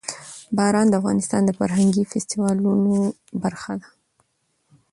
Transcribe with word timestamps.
باران 0.57 0.87
د 0.89 0.93
افغانستان 1.01 1.41
د 1.45 1.51
فرهنګي 1.59 2.03
فستیوالونو 2.11 2.95
برخه 3.43 3.73
ده. 3.81 3.89